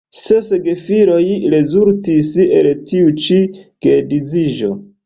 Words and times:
Ses 0.19 0.47
gefiloj 0.67 1.27
rezultis 1.55 2.33
el 2.61 2.73
tiu 2.91 3.17
ĉi 3.27 3.43
geedziĝo. 3.89 4.79